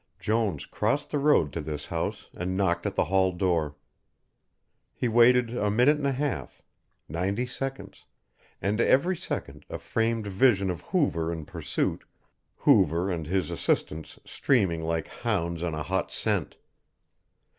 Jones 0.17 0.65
crossed 0.65 1.11
the 1.11 1.19
road 1.19 1.53
to 1.53 1.61
this 1.61 1.85
house 1.85 2.27
and 2.33 2.57
knocked 2.57 2.87
at 2.87 2.95
the 2.95 3.05
hall 3.05 3.31
door. 3.31 3.75
He 4.95 5.07
waited 5.07 5.55
a 5.55 5.69
minute 5.69 5.97
and 5.97 6.07
a 6.07 6.11
half, 6.11 6.63
ninety 7.07 7.45
seconds, 7.45 8.05
and 8.59 8.81
every 8.81 9.15
second 9.15 9.63
a 9.69 9.77
framed 9.77 10.25
vision 10.25 10.71
of 10.71 10.81
Hoover 10.81 11.31
in 11.31 11.45
pursuit, 11.45 12.03
Hoover 12.55 13.11
and 13.11 13.27
his 13.27 13.51
assistants 13.51 14.17
streaming 14.25 14.81
like 14.83 15.07
hounds 15.07 15.61
on 15.61 15.75
a 15.75 15.83
hot 15.83 16.11
scent. 16.11 16.57